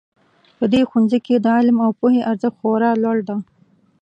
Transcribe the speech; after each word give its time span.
په 0.57 0.65
دې 0.73 0.81
ښوونځي 0.89 1.19
کې 1.25 1.35
د 1.39 1.45
علم 1.57 1.77
او 1.85 1.91
پوهې 1.99 2.21
ارزښت 2.31 2.55
خورا 2.59 2.91
لوړ 3.03 3.17
ده 3.29 3.35